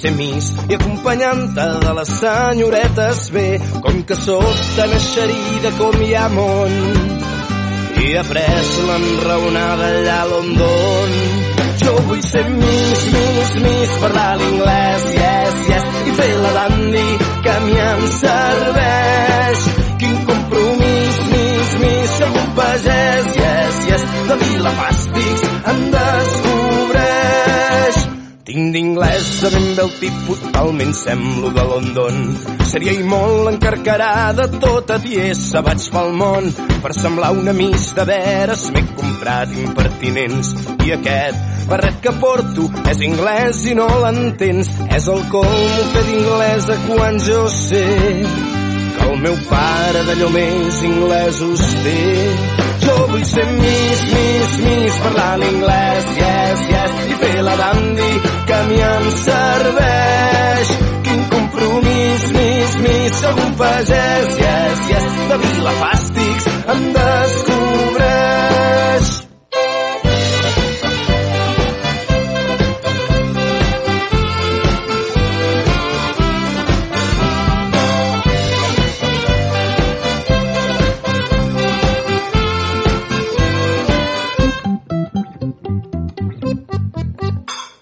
ser 0.00 0.12
mis 0.16 0.50
i 0.68 0.76
acompanyant-te 0.76 1.66
de 1.84 1.94
les 1.98 2.12
senyoretes 2.20 3.26
bé. 3.34 3.48
Com 3.84 4.02
que 4.08 4.16
sóc 4.16 4.62
tan 4.76 4.94
eixerida 4.96 5.72
com 5.78 6.00
hi 6.04 6.14
ha 6.16 6.28
món 6.32 6.78
i 8.00 8.06
he 8.06 8.16
après 8.18 8.70
l'enraonada 8.88 9.88
allà 9.90 10.20
a 10.22 10.28
London. 10.30 11.10
Jo 11.82 11.92
vull 12.08 12.22
ser 12.22 12.44
Miss, 12.48 13.04
Miss, 13.14 13.52
Miss, 13.64 13.92
parlar 14.02 14.32
l'inglès, 14.40 15.06
yes, 15.16 15.60
yes, 15.68 15.86
i 16.08 16.16
fer 16.18 16.30
la 16.44 16.52
dandy 16.56 17.06
que 17.44 17.52
a 17.52 17.60
mi 17.66 17.76
em 17.84 18.06
serveix. 18.16 19.68
Quin 20.00 20.16
compromís, 20.32 21.20
Miss, 21.32 21.76
Miss, 21.84 22.18
som 22.18 22.40
un 22.42 22.50
pagès, 22.58 23.30
yes, 23.44 23.84
yes, 23.92 24.08
de 24.28 24.40
Vilafàstics 24.44 24.99
Tinc 28.70 28.84
d'inglès 28.84 29.28
a 29.42 29.48
ben 29.50 29.64
bé 29.74 29.82
el 29.82 29.94
tipus, 29.98 30.42
talment 30.54 30.92
semblo 30.94 31.48
de 31.50 31.62
London. 31.70 32.20
Seria 32.70 32.92
i 32.94 33.02
molt 33.02 33.50
encarcarada, 33.50 34.46
tota 34.62 35.00
tiesa 35.02 35.62
vaig 35.66 35.88
pel 35.90 36.12
món. 36.20 36.46
Per 36.84 36.92
semblar 36.94 37.32
una 37.34 37.54
miss 37.56 37.88
de 37.98 38.06
veres 38.06 38.68
m'he 38.70 38.84
comprat 38.94 39.58
impertinents. 39.64 40.54
I 40.86 40.94
aquest 41.00 41.66
barret 41.72 41.98
que 42.04 42.14
porto 42.22 42.70
és 42.94 43.02
anglès 43.10 43.66
i 43.72 43.74
no 43.74 43.90
l'entens. 44.04 44.70
És 44.86 45.10
el 45.16 45.26
colmo 45.34 45.84
fer 45.96 46.06
d'inglesa 46.06 46.80
quan 46.86 47.22
jo 47.26 47.44
sé 47.58 47.86
que 48.22 49.08
el 49.10 49.22
meu 49.26 49.46
pare 49.50 50.06
d'allò 50.06 50.30
més 50.38 50.84
inglesos 50.94 51.70
té. 51.82 52.69
Jo 52.84 52.96
vull 53.10 53.24
ser 53.32 53.46
miss, 53.58 54.02
miss, 54.14 54.56
miss, 54.64 54.98
parlar 55.04 55.34
l'inglès, 55.42 56.08
yes, 56.20 56.64
yes, 56.72 56.96
i 57.10 57.18
fer 57.22 57.42
la 57.48 57.56
dandy 57.62 58.10
que 58.46 58.54
a 58.58 58.62
mi 58.70 58.80
em 58.88 59.06
serveix. 59.26 60.74
Quin 61.08 61.22
compromís, 61.34 62.26
miss, 62.38 62.76
miss, 62.86 63.20
sóc 63.22 63.44
un 63.46 63.54
pagès, 63.62 64.34
yes, 64.46 64.90
yes, 64.94 65.22
de 65.30 65.40
Vilafàstics 65.46 66.50
em 66.74 66.84
descobreix. 66.98 67.49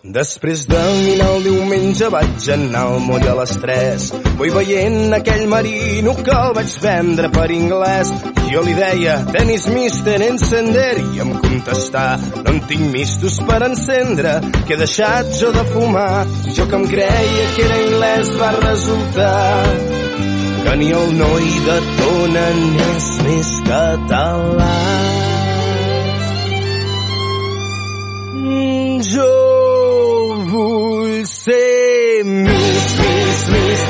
Després 0.09 0.63
de 0.65 0.79
minar 1.05 1.27
el 1.35 1.43
diumenge 1.45 2.07
vaig 2.09 2.47
anar 2.55 2.85
al 2.89 3.03
moll 3.05 3.27
a 3.29 3.35
les 3.43 3.51
3. 3.61 4.07
Vull 4.39 4.55
veient 4.55 5.13
aquell 5.13 5.45
marino 5.53 6.15
que 6.25 6.33
el 6.33 6.55
vaig 6.57 6.77
vendre 6.81 7.29
per 7.35 7.45
anglès. 7.53 8.13
Jo 8.49 8.63
li 8.65 8.73
deia, 8.79 9.19
tenis 9.35 9.67
mister 9.69 10.17
encender, 10.25 10.95
i 11.13 11.21
em 11.25 11.35
contestà, 11.43 12.07
no 12.39 12.55
en 12.55 12.63
tinc 12.71 12.89
mistos 12.95 13.37
per 13.51 13.61
encendre, 13.69 14.39
que 14.65 14.79
he 14.79 14.81
deixat 14.81 15.29
jo 15.43 15.53
de 15.53 15.67
fumar. 15.75 16.25
Jo 16.57 16.65
que 16.73 16.81
em 16.81 16.89
creia 16.95 17.45
que 17.53 17.69
era 17.69 17.79
anglès 17.83 18.33
va 18.41 18.51
resultar 18.63 19.53
que 20.65 20.77
ni 20.81 20.91
el 21.03 21.15
noi 21.21 21.53
de 21.69 21.79
Tona 22.01 22.49
n'és 22.65 23.13
més 23.29 23.55
català. 23.69 25.08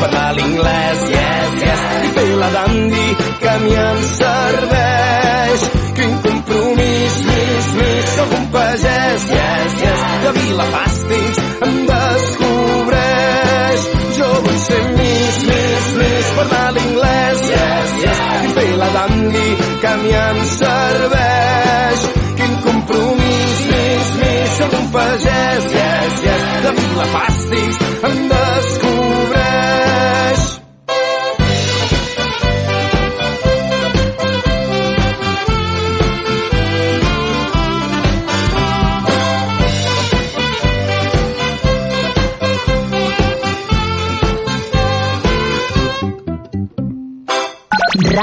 Parlar 0.00 0.30
l'inglès, 0.38 0.98
yes, 1.14 1.50
yes, 1.64 1.82
i 2.06 2.10
fer 2.16 2.28
la 2.42 2.48
dandy 2.56 3.08
que 3.40 3.48
a 3.48 3.58
mi 3.64 3.74
em 3.84 4.00
serveix. 4.18 5.66
Quin 5.98 6.12
compromís, 6.26 7.14
Miss, 7.28 7.66
Miss, 7.78 8.12
sóc 8.16 8.34
un 8.38 8.46
pagès, 8.54 9.26
yes, 9.34 9.78
yes, 9.84 10.04
de 10.24 10.30
Vilafàstics 10.38 11.40
em 11.66 11.74
descobreix. 11.90 13.88
Jo 14.18 14.28
vull 14.46 14.60
ser 14.66 14.82
Miss, 14.98 15.40
Miss, 15.50 15.90
Miss, 16.00 16.32
parlar 16.38 16.68
l'inglès, 16.78 17.44
yes, 17.54 17.96
yes, 18.04 18.22
i 18.46 18.54
fer 18.58 18.70
la 18.82 18.90
dandy 18.98 19.48
que 19.82 19.92
a 19.92 19.96
mi 20.04 20.16
em 20.22 20.42
serveix. 20.54 22.08
Quin 22.40 22.58
compromís, 22.66 23.62
Miss, 23.72 24.10
Miss, 24.22 24.58
sóc 24.62 24.78
un 24.80 24.90
pagès, 24.98 25.70
yes, 25.78 26.20
yes, 26.28 26.50
de 26.66 26.76
Vilafàstics 26.82 27.86
em 27.88 28.12
descobreix. 28.12 28.37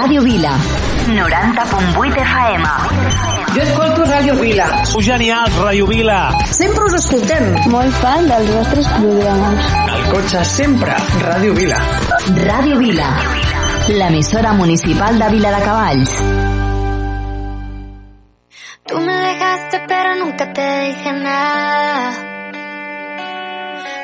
Ràdio 0.06 0.22
Vila. 0.22 0.52
90.8 1.10 2.18
FM. 2.22 2.65
Jo 3.56 3.61
escolto 3.64 4.03
Ràdio 4.06 4.36
Vila. 4.38 4.68
Sou 4.86 5.02
genials, 5.02 5.56
Ràdio 5.57 5.88
Vila. 5.90 6.18
Sempre 6.45 6.84
us 6.86 6.94
escoltem. 6.99 7.48
Molt 7.73 7.98
fan 8.03 8.30
dels 8.30 8.52
vostres 8.53 8.91
programes. 8.99 9.72
Al 9.95 10.06
cotxe 10.11 10.44
sempre, 10.52 10.99
Ràdio 11.23 11.57
Vila. 11.57 11.82
Ràdio 12.38 12.77
Vila. 12.84 13.10
L'emissora 13.98 14.53
municipal 14.53 15.18
de 15.18 15.32
Vila 15.34 15.57
de 15.57 15.65
Cavalls. 15.65 16.15
Tú 18.86 19.02
me 19.10 19.19
dejaste 19.26 19.84
pero 19.90 20.15
nunca 20.22 20.53
te 20.53 20.69
dije 20.86 21.14
nada. 21.14 22.11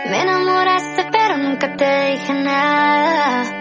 Me 0.10 0.22
enamoraste 0.26 1.10
pero 1.11 1.38
nunca 1.38 1.76
te 1.78 1.95
dije 2.10 2.34
nada. 2.41 3.60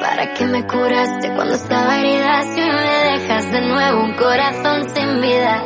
¿Para 0.00 0.32
qué 0.34 0.44
me 0.46 0.64
curaste 0.66 1.32
cuando 1.34 1.54
estaba 1.54 1.98
herida 1.98 2.42
si 2.42 2.60
hoy 2.60 2.70
me 2.70 3.18
dejas 3.18 3.50
de 3.50 3.60
nuevo 3.62 4.04
un 4.04 4.14
corazón 4.14 4.88
sin 4.94 5.20
vida? 5.20 5.64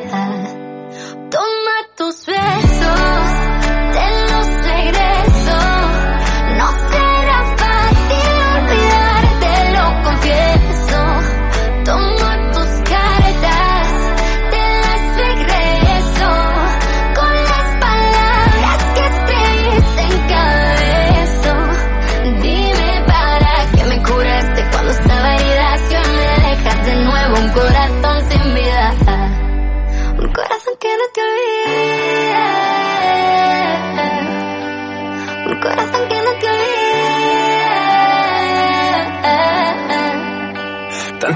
Toma 1.30 1.76
tus 1.96 2.26
besos, 2.26 3.00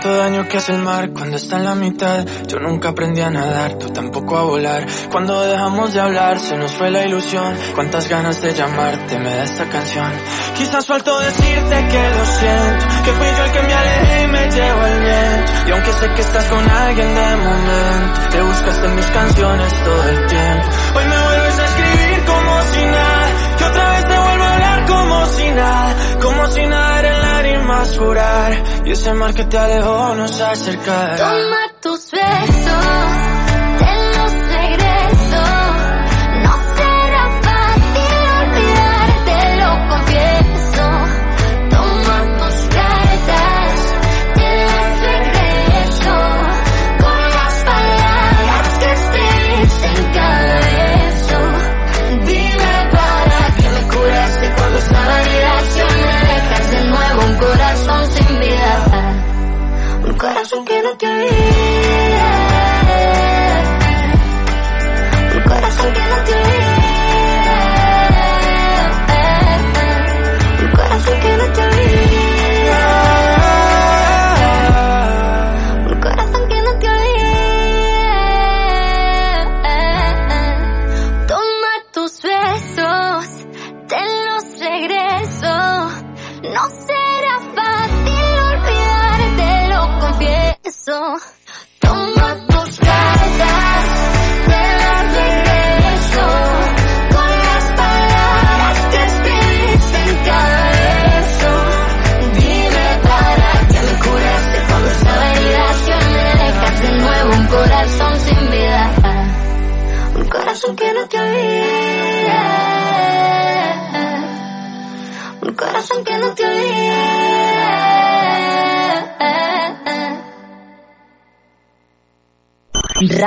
tanto 0.06 0.16
daño 0.18 0.48
que 0.48 0.58
hace 0.58 0.72
el 0.72 0.82
mar 0.82 1.10
cuando 1.10 1.36
está 1.36 1.56
en 1.56 1.64
la 1.64 1.74
mitad. 1.74 2.24
Yo 2.46 2.58
nunca 2.58 2.90
aprendí 2.90 3.20
a 3.22 3.30
nadar, 3.30 3.74
tú 3.74 3.90
tampoco 3.90 4.36
a 4.36 4.42
volar. 4.42 4.86
Cuando 5.10 5.42
dejamos 5.42 5.94
de 5.94 6.00
hablar, 6.00 6.38
se 6.38 6.56
nos 6.56 6.72
fue 6.72 6.90
la 6.90 7.04
ilusión. 7.04 7.56
Cuántas 7.74 8.08
ganas 8.08 8.40
de 8.40 8.54
llamarte 8.54 9.18
me 9.18 9.30
da 9.30 9.44
esta 9.44 9.68
canción. 9.68 10.12
Quizás 10.56 10.86
faltó 10.86 11.18
decirte 11.18 11.88
que 11.88 12.10
lo 12.10 12.24
siento, 12.24 12.86
que 13.04 13.12
fui 13.12 13.26
yo 13.36 13.44
el 13.44 13.52
que 13.52 13.62
me 13.62 13.74
alejé 13.74 14.22
y 14.22 14.26
me 14.28 14.50
llevo 14.50 14.86
el 14.86 15.00
viento. 15.00 15.52
Y 15.66 15.70
aunque 15.72 15.92
sé 15.92 16.08
que 16.14 16.20
estás 16.20 16.44
con 16.44 16.70
alguien 16.70 17.14
de 17.14 17.36
momento, 17.36 18.20
te 18.30 18.42
buscaste 18.42 18.86
en 18.86 18.94
mis 18.94 19.06
canciones 19.06 19.84
todo 19.84 20.08
el 20.08 20.26
tiempo. 20.26 20.68
Hoy 20.94 21.04
me 21.04 21.24
vuelves 21.26 21.58
a 21.58 21.64
escribir 21.64 22.24
como 22.26 22.62
si 22.72 22.84
nada, 22.86 23.28
que 23.58 23.64
otra 23.64 23.90
vez 23.90 24.04
te 24.04 24.18
vuelvo 24.18 24.44
a 24.44 24.54
hablar 24.54 24.86
como 24.86 25.26
si 25.26 25.50
nada, 25.50 25.96
como 26.22 26.46
si 26.46 26.66
nada 26.66 26.95
más 27.66 27.98
curar 27.98 28.52
y 28.84 28.92
ese 28.92 29.12
mar 29.14 29.34
que 29.34 29.44
te 29.44 29.58
alejó 29.58 30.14
nos 30.14 30.40
acercará. 30.40 31.16
Toma 31.16 31.72
tus 31.80 32.10
besos. 32.10 33.35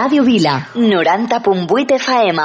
Radio 0.02 0.24
Vila, 0.24 0.70
90.8 0.76 1.96
FM. 1.96 2.42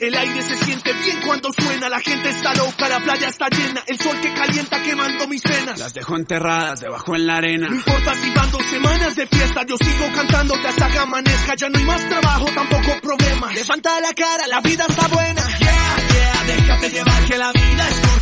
El 0.00 0.14
aire 0.16 0.42
se 0.42 0.56
siente 0.56 0.92
bien 0.92 1.20
cuando 1.24 1.52
suena, 1.52 1.88
la 1.88 2.00
gente 2.00 2.30
está 2.30 2.52
loca, 2.54 2.88
la 2.88 2.98
playa 2.98 3.28
está 3.28 3.48
llena, 3.48 3.80
el 3.86 3.96
sol 4.00 4.20
que 4.20 4.34
calienta 4.34 4.82
quemando 4.82 5.28
mis 5.28 5.44
venas. 5.44 5.78
Las 5.78 5.94
dejo 5.94 6.16
enterradas 6.16 6.80
debajo 6.80 7.14
en 7.14 7.26
la 7.28 7.36
arena. 7.36 7.68
No 7.68 7.76
importa 7.76 8.14
si 8.16 8.30
van 8.30 8.50
semanas 8.64 9.14
de 9.14 9.26
fiesta, 9.28 9.64
yo 9.64 9.76
sigo 9.76 10.12
cantándote 10.16 10.66
hasta 10.66 10.90
que 10.90 10.98
amanezca, 10.98 11.54
ya 11.54 11.68
no 11.68 11.78
hay 11.78 11.84
más 11.84 12.08
trabajo, 12.08 12.46
tampoco 12.52 13.00
problema. 13.00 13.52
Levanta 13.52 14.00
la 14.00 14.12
cara, 14.14 14.48
la 14.48 14.60
vida 14.62 14.84
está 14.88 15.06
buena. 15.06 15.42
Yeah, 15.60 15.96
yeah, 16.12 16.56
déjate 16.56 16.90
llevar 16.90 17.24
que 17.24 17.38
la 17.38 17.52
vida 17.52 17.88
es 17.88 18.17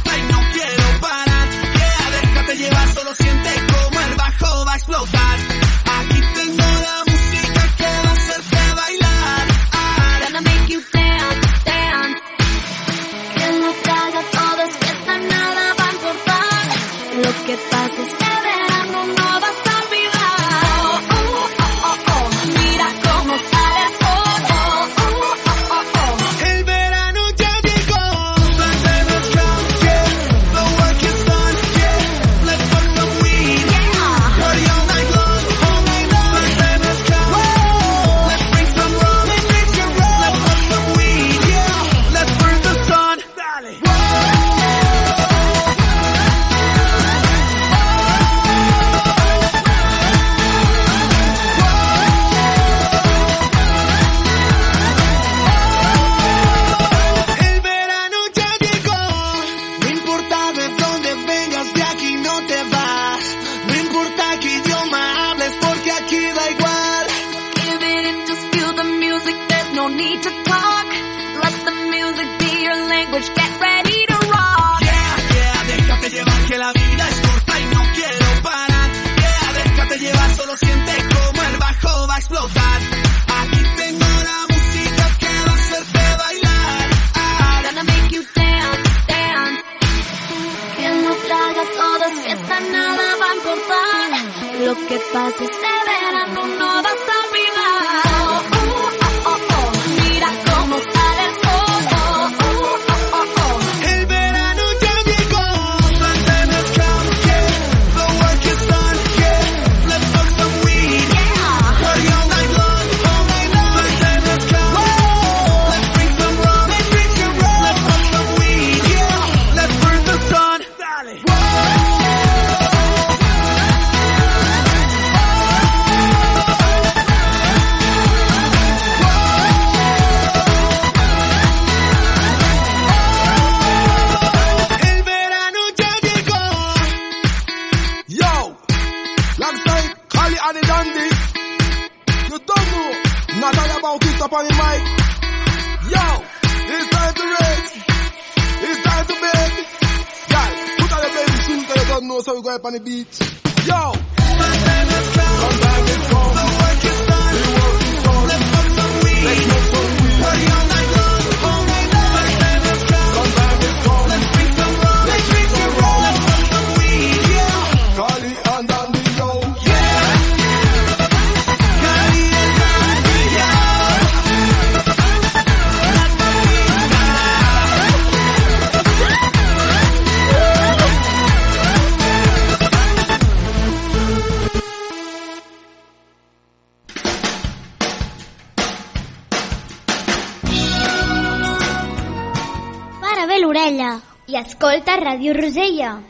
cielo 0.56 1.00
paran. 1.00 1.48
Yeah, 1.50 2.10
déjate 2.20 2.56
llevar, 2.56 2.88
solo 2.94 3.14
siente 3.14 3.50
como 3.72 4.00
el 4.00 4.14
bajo 4.16 4.64
va 4.64 4.72
a 4.72 4.76
explotar. 4.76 5.38
Aquí 5.98 6.20
tengo 6.34 6.75